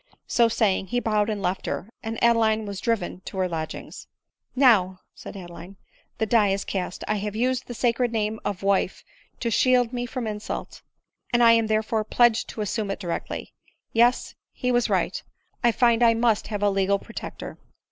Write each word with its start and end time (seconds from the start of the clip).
So 0.25 0.47
saying, 0.47 0.87
be 0.87 0.99
bowed 0.99 1.29
and 1.29 1.43
left 1.43 1.67
her, 1.67 1.91
and 2.01 2.17
Adeline 2.23 2.65
was 2.65 2.81
driven 2.81 3.19
to 3.25 3.37
her 3.37 3.47
lodgings. 3.47 4.07
u 4.55 4.59
Now," 4.63 5.01
said 5.13 5.37
Adeline," 5.37 5.75
the 6.17 6.25
die 6.25 6.47
is 6.47 6.65
cast; 6.65 7.03
I 7.07 7.17
have 7.17 7.35
used 7.35 7.67
the 7.67 7.75
sacred 7.75 8.11
name 8.11 8.39
of 8.43 8.63
wife 8.63 9.03
to 9.41 9.51
shield 9.51 9.93
me 9.93 10.07
from 10.07 10.25
insult; 10.25 10.81
and 11.31 11.43
I 11.43 11.49
19 11.53 11.53
£14 11.53 11.53
ALtMULtlZiKs 11.53 11.53
MUWJJKAY. 11.53 11.59
am 11.59 11.67
therefore 11.67 12.03
pledged 12.05 12.49
to 12.49 12.61
assume 12.61 12.89
it 12.89 12.99
directly. 12.99 13.53
Yes, 13.93 14.33
he 14.53 14.71
was 14.71 14.89
right— 14.89 15.21
I 15.63 15.71
find 15.71 16.01
I 16.01 16.15
must 16.15 16.47
have 16.47 16.63
a 16.63 16.71
legal 16.71 16.97
protector." 16.97 17.59